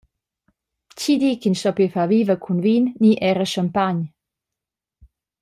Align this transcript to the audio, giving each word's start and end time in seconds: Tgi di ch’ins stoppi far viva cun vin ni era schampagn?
Tgi 0.95 1.13
di 1.21 1.31
ch’ins 1.41 1.59
stoppi 1.61 1.87
far 1.93 2.07
viva 2.13 2.35
cun 2.43 2.59
vin 2.65 2.85
ni 3.01 3.11
era 3.29 3.45
schampagn? 3.49 3.99